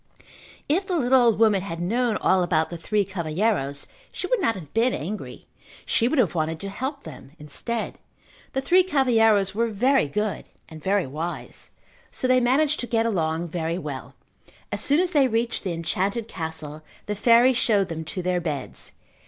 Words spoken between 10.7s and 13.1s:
very wise, so they managed to get